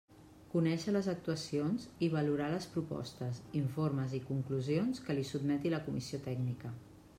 [0.51, 6.25] Conèixer les actuacions i valorar les propostes, informes i conclusions que li sotmeti la Comissió
[6.31, 6.77] Tècnica.